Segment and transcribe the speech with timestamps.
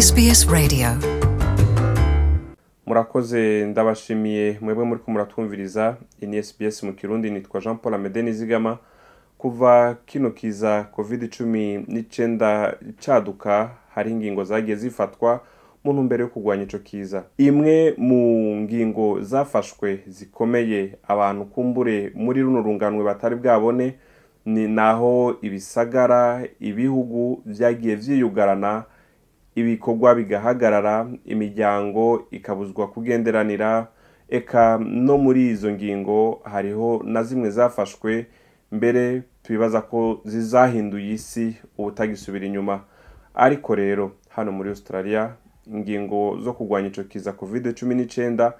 [0.00, 0.88] SBS Radio.
[2.86, 8.78] Murakoze ndabashimiye mwebwe muri ko muratwumviriza ni SBS mu kirundi nitwa jean paul amede nizigama
[9.38, 15.40] kuva kino kiza covid cumi n'icyenda cyaduka hari ingingo zagiye zifatwa
[15.84, 17.22] mu ntumbero yo kurwanya icyo kiza.
[17.38, 23.94] Imwe mu ngingo zafashwe zikomeye abantu kumbure muri runo runganwe batari bwabone
[24.46, 28.84] ni naho ibisagara ibihugu byagiye byiyugarana
[29.54, 33.86] ibikorwa bigahagarara imiryango ikabuzwa kugenderanira
[34.28, 38.26] eka no muri izo ngingo hariho na zimwe zafashwe
[38.72, 42.80] mbere tubibaza ko zizahinduye isi ubutagisubira inyuma.
[43.34, 45.34] Ariko rero hano muri australia
[45.66, 48.52] ingingo zo kurwanya icyo kiza covid cumi n'icyenda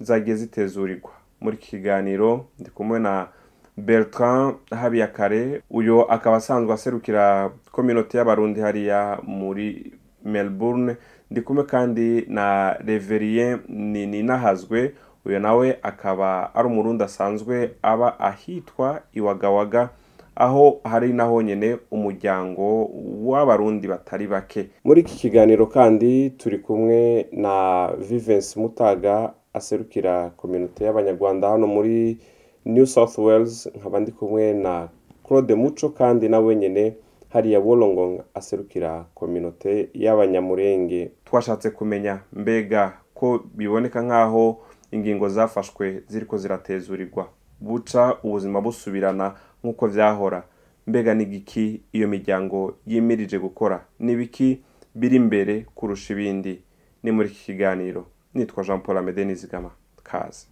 [0.00, 1.10] zagiye zitezurirwa.
[1.40, 3.28] Muri iki kiganiro ndi kumwe na
[3.76, 9.92] bertrand habiyakare uyu akaba asanzwe aserukira kominote y'abarundi hariya muri
[10.28, 10.96] melbourne
[11.30, 14.92] ndi kumwe kandi na reverien ninahazwe
[15.24, 19.88] uyu nawe akaba ari umurundi asanzwe aba ahitwa iwagawaga
[20.36, 22.84] aho hari naho nyine umuryango
[23.26, 24.68] w'abarundi batari bake.
[24.84, 32.18] Muri iki kiganiro kandi turi kumwe na vivensi mutaga aserukira kominote y'abanyarwanda hano muri
[32.64, 34.88] new south wales nkaba ndi kumwe na
[35.28, 36.92] claude muco kandi nawe nyine
[37.28, 41.10] hariya wolongong aserukira kominote y'abanyamurenge.
[41.24, 44.58] Twashatse kumenya mbega ko biboneka nk'aho
[44.92, 47.28] ingingo zafashwe ziriko ziratezurirwa.
[47.60, 50.42] Buca ubuzima busubirana nk'uko byahora
[50.86, 53.84] mbega ni giki iyo miryango yimirije gukora?
[53.98, 54.62] Ni biki
[54.94, 56.62] biri imbere kurusha ibindi?
[57.02, 58.06] Ni muri iki kiganiro.
[58.34, 59.70] Nitwa jean paul amede nizigama
[60.02, 60.46] kaze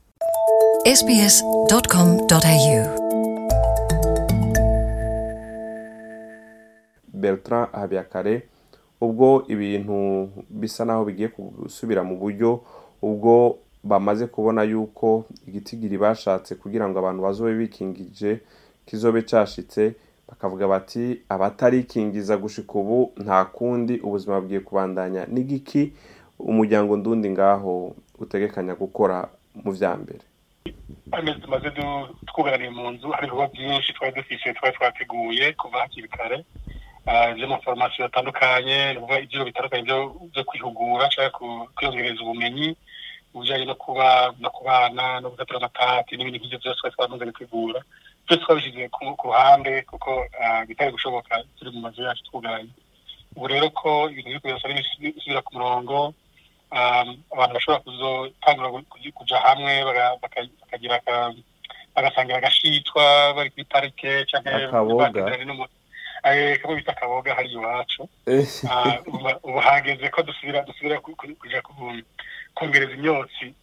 [0.95, 3.06] sbs.com.au
[7.27, 8.43] bertrand habiyakare
[9.01, 12.61] ubwo ibintu bisa naho bigiye gusubira mu buryo
[13.03, 18.41] ubwo bamaze kubona yuko igitigiri bashatse kugira ngo abantu bazobe bikingije
[18.87, 19.95] kizobe cyashitse
[20.29, 25.27] bakavuga bati abatarikingiza gushika ubu nta kundi ubuzima bwiye kubandanya.
[25.27, 25.93] N'igiki
[26.39, 29.29] umuryango ndundi ngaho utegekanya gukora
[29.65, 30.25] mu vya mbere?
[31.13, 31.71] Amezi tumaze
[32.27, 36.45] twugaraniye mu nzu hari ibikorwa byinshi twari dufise twari twateguye kuva hakiri kare.
[37.07, 39.83] Vy'amaforomasiyo atandukanye nukuvuga ivyiro bitandukanye
[40.35, 42.77] vyo kwihugura cyangwa kwiyongereza ubumenyi
[43.35, 47.81] ubujanye no kuba no kubana no gufatira amatati n'ibindi nk'ivyo vyose twari twamaze kwigura
[48.27, 50.11] byose twabishyize ku ruhande kuko
[50.69, 52.71] bitari gushoboka turi mu mazu yacu twugaranye.
[53.37, 54.69] Ubu rero ko ibintu biri kugenda
[54.99, 56.15] bisubira ku murongo
[57.33, 58.69] abantu bashobora kuzotangura
[59.15, 59.73] kuja hamwe
[60.23, 60.99] bakagira
[61.95, 63.05] bagasangira agashitwa
[63.37, 64.51] bari kuri parike canke
[66.61, 68.09] kamwe bita akaboga hari iwacu
[69.47, 71.63] ubu hageze ko dusubira dusubira kuja
[72.55, 73.55] kongereza imyotsi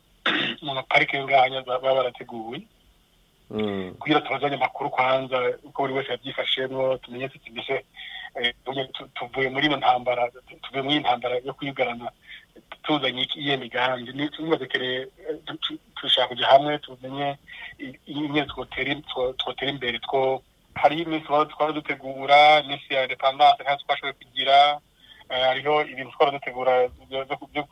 [0.61, 2.61] mu maparike yo ngahanya baba barateguwe
[3.99, 7.83] kugira tubazanye amakuru kwanza uko buri wese yabyifashemwo tumenye tuti mbese
[9.13, 10.31] tuvuye muri ino ntambara
[10.63, 12.11] tuvuye muri iyi ntambara yo kuyugarana
[12.83, 15.07] tuzanye iyihe migambi tubazekereye
[16.01, 17.35] dushaka kuja hamwe tumenye
[18.07, 20.41] ingene twotera imbere two
[20.75, 24.79] hariho iminsi twara dutegura iminsi ya independance ntayo twashoboye kugira
[25.29, 26.73] hariho ibintu twara dutegura
[27.51, 27.63] byo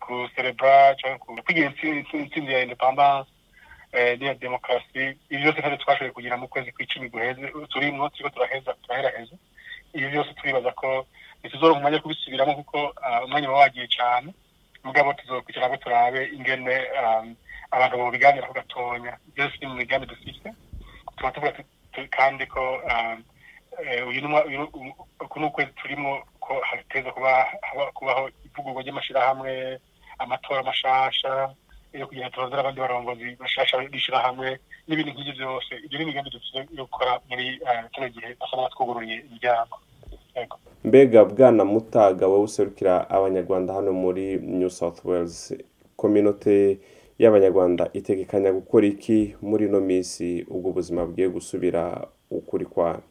[0.00, 3.30] kucerebra cyangwa kwigira intsinzi ya independance
[4.18, 9.36] n'iya demokarasi ibi byose ntacyo twashoboye kugira mu kwezi kw'icumi guheze turimwo turiko turaheza turaheraheza
[9.94, 11.06] ibi byose turibaza ko
[11.40, 12.78] ntituzoronka umwanya wo kubisubiramo kuko
[13.24, 14.34] umwanya uba wagiye cane.
[14.84, 16.74] Mugabo tuzokwicara ngo turabe ingene
[17.70, 19.12] abantu bobiganiraho gatonya.
[19.34, 20.48] Byose ni mu migambi dufise
[21.16, 21.52] tuba tuvuga
[22.10, 22.62] kandi ko
[25.24, 27.10] uku ni ukwezi turimo ko hateza
[27.94, 29.80] kubaho ivugurwa ry'amashirahamwe
[30.18, 31.50] amatora mashasha
[31.92, 36.84] yo kugira turondere abandi barongozi bashasha b'ishirahamwe n'ibindi nk'ivyo vyose ibyo ni imigambi dufite yo
[36.84, 37.60] gukora muri
[37.94, 39.78] kino gihe asa n'abatwugururiye imiryango.
[40.84, 45.54] Mbega bwana mutaga wowe userukira abanyarwanda hano muri new south wales.
[45.96, 46.78] Kominote
[47.18, 51.82] y'abanyarwanda itegekanya gukora iki muri ino minsi ubwo ubuzima bugiye gusubira
[52.30, 53.02] ukuri kwayo?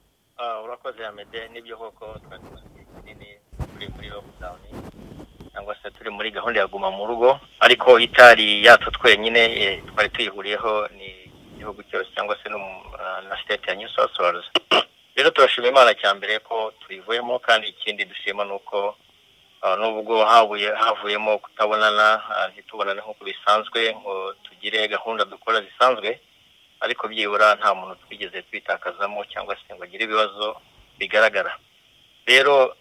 [0.65, 4.59] Urakoze amede n'ibyo koko turi muri lockdown
[5.53, 7.39] cyangwa se turi muri gahunda ya guma mu rugo.
[7.59, 9.41] Ariko itari yacu twenyine
[9.87, 11.09] twari tuyihuriyeho ni
[11.55, 14.45] igihugu cyose cyangwa se na state ya new south wales.
[15.15, 18.95] Rero turashima imana cya mbere ko tuyivuyemo kandi ikindi dushima ni uko
[19.79, 20.25] nubwo
[20.81, 22.07] havuyemo kutabonana
[22.51, 26.19] ntitubonane nk'uko bisanzwe ngo tugire gahunda dukora zisanzwe
[26.83, 30.59] ariko byibura nta muntu twigeze twitakazamo cyangwa se ngo agire ibibazo
[30.99, 31.55] bigaragara.
[32.27, 32.75] Rero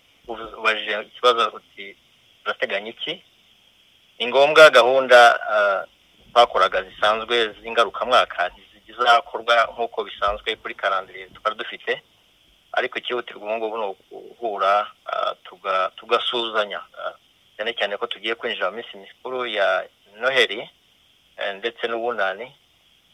[0.58, 1.96] ubajije ikibazo uti
[2.42, 3.22] turateganya iki?
[4.18, 5.18] Ni ngombwa gahunda
[6.32, 8.50] twakoraga zisanzwe z'ingarukamwaka
[8.86, 12.02] zizakorwa nk'uko bisanzwe kuri karandire twari dufite.
[12.72, 14.86] Ariko ikihutirwa ubu ngubu ni uguhura
[15.96, 16.80] tugasuzanya.
[17.56, 19.84] Cyane cyane ko tugiye kwinjira mu minsi mikuru ya
[20.20, 20.70] noheli
[21.58, 22.48] ndetse n'ubunani.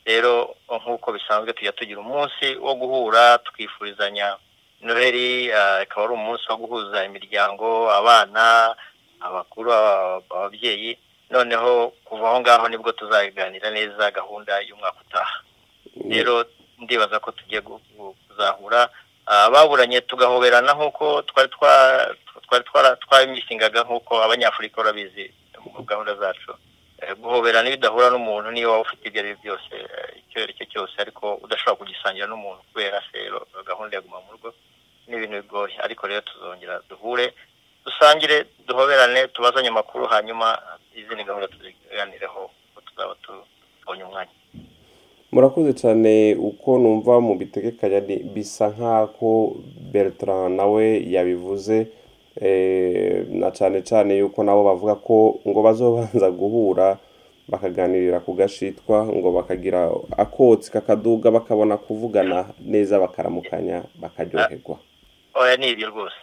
[0.07, 4.37] Rero nk'uko bisanzwe tujya tugira umunsi wo guhura twifurizanya.
[4.81, 5.51] Noheli
[5.83, 8.75] ikaba ari umunsi wo guhuza imiryango abana
[9.21, 10.99] abakuru ababyeyi.
[11.31, 15.37] Noneho kuva aho ngaho ni bwo tuzaganira neza gahunda y'umwaka utaha.
[16.09, 16.45] Rero
[16.79, 18.89] ndibaza ko tugiye kuzahura
[19.29, 21.49] ababuranye tugahoberana nk'uko twari
[23.05, 25.25] twamishingaga nk'uko abanyafurika urabizi
[25.75, 26.53] mu gahunda zacu.
[27.23, 29.75] Guhoberana iyo udahura n'umuntu niyo waba ufite ibyo ari byo byose
[30.21, 33.39] icyo ari cyo cyose ariko udashobora kugisangira n'umuntu kubera rero
[33.69, 34.51] gahunda ya guma mu rugo
[35.07, 35.77] ni ibintu bigoye.
[35.87, 37.35] Ariko rero tuzongera duhure
[37.85, 40.59] dusangire duhoberane tubazanye amakuru hanyuma
[40.97, 42.51] izindi gahunda tuziganireho
[42.87, 44.33] tuzaba tubonye umwanya.
[45.33, 48.01] Murakoze cyane uko numva mu bitegekanya
[48.35, 49.57] bisa nk'ako
[49.93, 50.85] bertrand nawe
[51.15, 51.87] yabivuze
[53.41, 56.97] na cyane cyane yuko nabo bavuga ko ngo bazobanza guhura
[57.49, 64.77] bakaganirira ku gashitwa ngo bakagira akotsi kakaduga bakabona kuvugana neza bakaramukanya bakaryoherwa.
[65.35, 66.17] Oya ni ibyo rwose.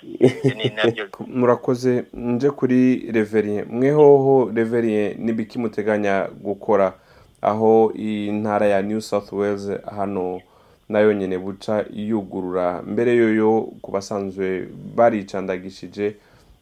[1.39, 6.93] Murakoze nje kuri reveriye mwehoho reveriye n'ibiki muteganya gukora?
[7.41, 10.41] Aho intara ya new south wales hano
[10.89, 12.81] na yo nyine buca yugurura.
[12.81, 16.15] Mbere yoyo ku basanzwe baricandagishije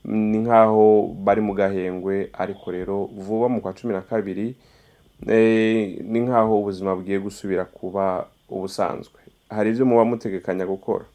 [0.06, 4.56] ni nk'aho bari mu gahengwe ariko rero vuba mu kwa cumi na kabiri
[5.25, 9.20] ni nk'aho ubuzima bugiye gusubira kuba ubusanzwe.
[9.50, 11.06] Hari ibyo muba mutegekanya gukora?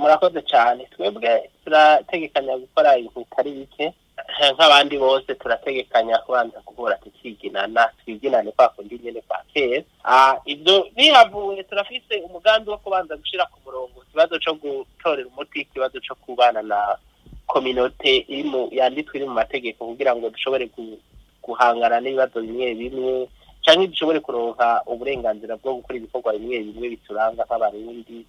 [0.00, 0.86] Murakoze cyane.
[0.96, 3.94] Twebwe turategekanya gukora ibintu bitari bike.
[4.54, 9.84] Nk'abandi bose turategekanya kubanza guhura tukiginana twiginane kwa kundi nyine kwa kera
[10.44, 16.14] ibyo bihavuye turafise umugambi wo kubanza gushyira ku murongo ikibazo cyo gutorera umuti ikibazo cyo
[16.14, 16.96] kubana na
[17.46, 18.26] kominote
[18.72, 20.70] yanditswe iri mu mategeko kugira ngo dushobore
[21.44, 23.28] guhangana n'ibibazo bimwe bimwe
[23.62, 28.24] cyangwa dushobore kuronka uburenganzira bwo gukora ibikorwa bimwe bimwe bituranga nk'abarundi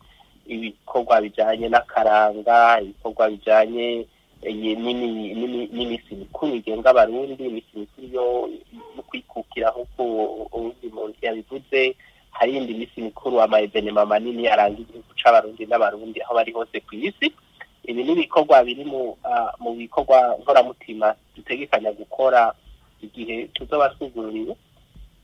[0.48, 4.06] ibikorwa bijyanye n'akaranga ibikorwa bijyanye
[4.46, 8.50] n'iminsi mikuru igenga abarundi iminsi mikuru yo
[9.08, 10.04] kwikukira nk'uko
[10.54, 11.96] ubundi muntu yabivuze.
[12.32, 17.32] Hari indi minsi mikuru amayevenema manini aranga igihugu c'abarundi n'abarundi aho bari hose ku isi.
[17.88, 19.16] Ibi ni ibikorwa biri mu
[19.78, 22.52] bikorwa nkoramutima dutegekanya gukora
[23.02, 24.56] igihe tuzoba twugururiwe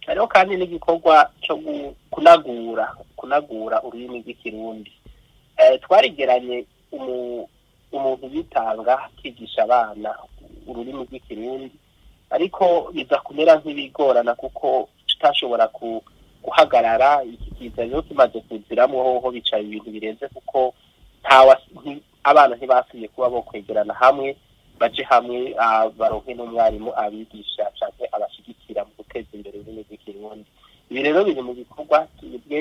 [0.07, 1.59] hariho kandi n'igikorwa cyo
[2.12, 4.91] kunagura kunagura ururimi rw'ikirundi.
[5.81, 6.65] Twarigeranye
[7.91, 10.09] umuntu yitanga akigisha abana
[10.67, 11.71] ururimi rw'ikirundi.
[12.31, 15.67] Ariko biza kumera nk'ibigorana kuko tutashobora
[16.43, 20.73] guhagarara iki kiza rero kimaze kuziramo hoho bicaye ibintu birenze kuko
[22.23, 24.35] abana ntibasubiye kuba bo kwegerana hamwe
[24.79, 25.53] baje hamwe
[25.97, 30.47] baronke n'umwarimu abigisha cyangwa abashyigikira mu guteza imbere ururimi rw'ikirundi.
[30.89, 32.57] Ibi rero biri mu bikorwa tubibwe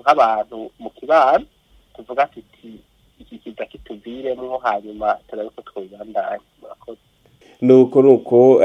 [0.00, 1.44] nk'abantu mu kibano
[1.94, 2.39] tuvuga iki
[4.14, 6.98] kituviremo hanyuma turabe ko twibandanya murakoze.
[7.60, 8.60] Nuko nuko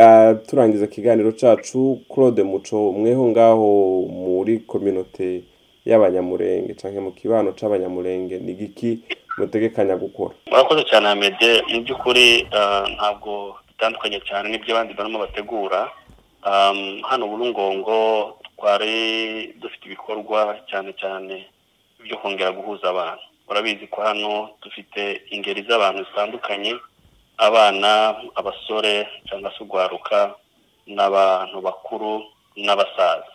[0.47, 5.43] turangiza ikiganiro cyacu claude muco mweho ngaho muri kominote
[5.85, 8.99] y'abanyamurenge cyangwa mu kibano cy'abanyamurenge ni giki
[9.37, 10.33] mutegekanya gukora?
[10.47, 12.47] Murakoze cyane amede mu by'ukuri
[12.95, 15.89] ntabwo bitandukanye cyane n'ibyo abandi barimo bategura.
[17.09, 17.95] Hano burungongo
[18.57, 21.45] twari dufite ibikorwa cyane cyane
[22.03, 23.25] byo kongera guhuza abantu.
[23.49, 26.73] Urabizi ko hano dufite ingeri z'abantu zitandukanye
[27.37, 30.35] abana abasore cyangwa se urwaruka
[30.87, 32.11] n'abantu bakuru
[32.65, 33.31] n'abasaza.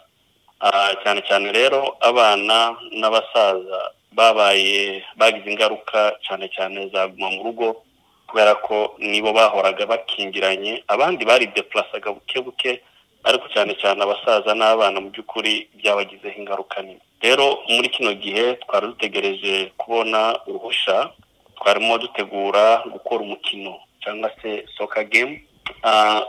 [1.02, 3.80] Cyane cyane rero abana n'abasaza
[4.12, 7.66] babaye bagize ingaruka cyane cyane zaguma mu rugo
[8.28, 12.82] kubera ko nibo bahoraga bakingiranye abandi bari depurasaga buke buke
[13.24, 17.02] ariko cyane cyane abasaza n'abana mu by'ukuri byabagizeho ingaruka nini.
[17.20, 21.10] Rero muri kino gihe twari dutegereje kubona uruhushya
[21.56, 25.36] twarimo dutegura gukora umukino cyangwa se soka gemu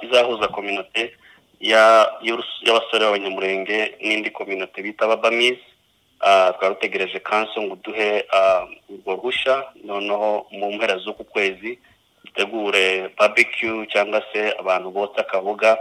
[0.04, 1.14] izahuza kominote
[1.62, 5.62] y'abasore b'abanyamurenge n'indi kominote bita ababamizi
[6.58, 8.26] twari dutegereje kanso ngo uduhe
[8.90, 9.64] urwo ruhushya.
[9.84, 11.80] Noneho mu mpera z'uku kwezi
[12.26, 15.78] dutegure babikiyu cyangwa se abantu botsa akaboga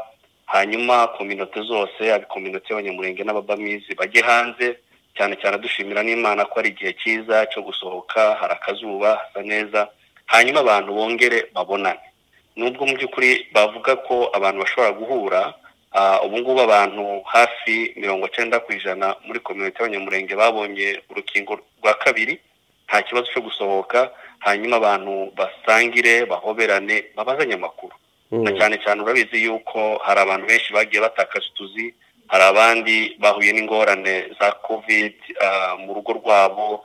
[0.46, 4.78] hanyuma kominote zose kominote y'abanyamurenge n'ababamizi bajye hanze.
[5.16, 9.88] Cyane cyane dushimira n'imana ko ari igihe cyiza cyo gusohoka hari akazuba hasa neza
[10.26, 12.00] hanyuma abantu bongere babonane.
[12.56, 15.40] Nubwo mu by'ukuri bavuga ko abantu bashobora guhura
[16.24, 22.38] ubu ngubu abantu hafi mirongo cyenda ku ijana muri kominote y'abanyamurenge babonye urukingo rwa kabiri
[22.86, 27.94] nta kibazo cyo gusohoka hanyuma abantu basangire bahoberane babazanye amakuru.
[28.30, 31.94] Na cyane cyane urabizi yuko hari abantu benshi bagiye batakaza utuzi
[32.30, 35.14] hari abandi bahuye n'ingorane za covid
[35.82, 36.84] mu rugo rwabo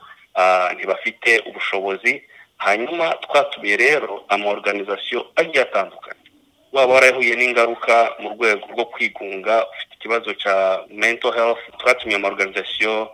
[0.75, 2.23] ntibafite ubushobozi.
[2.57, 6.21] Hanyuma twatumiye rero amaorganizasiyo agiye atandukanye.
[6.73, 10.55] Waba warahuye n'ingaruka mu rwego rwo kwigunga ufite ikibazo cya
[10.89, 13.11] mental health twatumiye amaorganizasiyo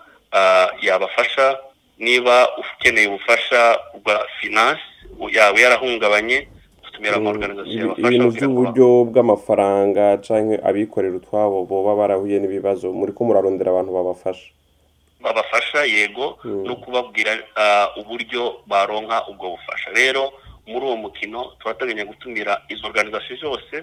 [0.81, 1.57] yabafasha.
[1.97, 4.81] Niba ukeneye ubufasha bwa finance
[5.31, 6.47] yaba yarahungabanye
[7.01, 14.47] ibintu by'uburyo bw'amafaranga cyangwa abikorera utwabo boba barahuye n'ibibazo muri ko murarondera abantu babafasha?
[15.21, 17.31] Babafasha yego no kubabwira
[17.99, 19.89] uburyo baronka ubwo bufasha.
[19.93, 20.33] Rero
[20.67, 23.75] muri uwo mukino turateganya gutumira izo organizasiyo zose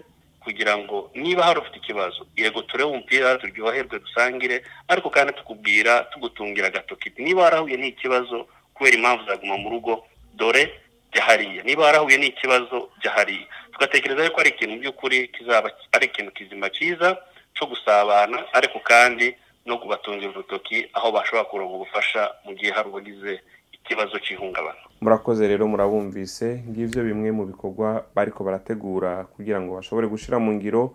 [0.43, 6.67] kugira ngo niba hari ufite ikibazo yego turebe umupira turyoherwe dusangire ariko kandi tukubwira tugutungira
[6.67, 7.13] agatoki.
[7.19, 9.93] Niba warahuye n'ikibazo kubera impamvu zaguma mu rugo
[10.35, 10.71] dore
[11.12, 16.31] jya hariya niba warahuye n'ikibazo jya hariya tugatekereza ko ari ikintu by'ukuri kizaba ari ikintu
[16.33, 17.17] kizima cyiza
[17.55, 19.35] cyo gusabana ariko kandi
[19.67, 23.41] no kubatungira urutoki aho bashobora kuronka ubufasha mu gihe hari uwagize
[23.73, 26.65] ikibazo cy'ihungabana murakoze rero murabumvise.
[26.69, 30.93] Ngibyo bimwe mu bikorwa bariko barategura kugira ngo bashobore gushyira mu ngiro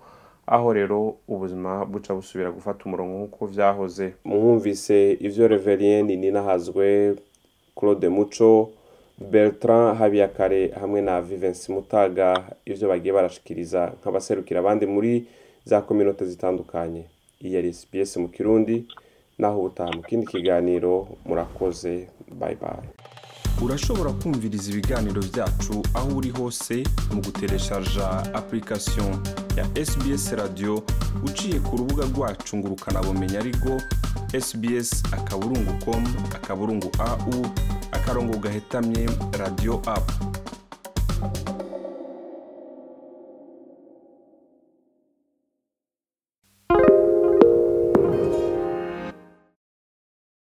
[0.47, 7.15] aho rero ubuzima buca busubira gufata umurongo nk'uko byahoze mwumvise ibyo reveriyeni ninahazwe
[7.77, 8.75] claude muco
[9.17, 15.25] bertrand habiyakare hamwe na vivensi mutaga ibyo bagiye barashikiriza nk'abaserukira abandi muri
[15.65, 17.03] za kominote zitandukanye.
[17.41, 17.71] Iyi yari
[18.17, 18.85] mu kirundi
[19.37, 22.07] naho ubutaha mu kindi kiganiro murakoze
[22.39, 22.87] bayi bayi
[23.61, 29.11] urashobora kumviriza ibiganiro byacu aho uri hose mu gutereshaja application
[29.57, 30.83] ya sbs radio
[31.25, 33.81] uciye ku rubuga rwacu ngo ukanabumenya ariko
[34.41, 36.03] sbs akaburungu com
[36.35, 37.45] akaburungu au
[37.93, 39.09] akarongo gahetamye
[39.39, 40.13] radio apu